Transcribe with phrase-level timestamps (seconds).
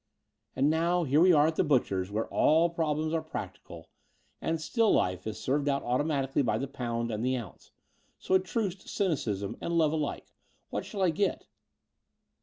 [0.55, 3.91] "And now here we are at the butcher's, where all problems are practical
[4.41, 7.69] and still life is served out automatically by the potmd and the ounce:
[8.17, 10.33] so a truce to cynicism and love alike.
[10.71, 11.45] What shall I get?"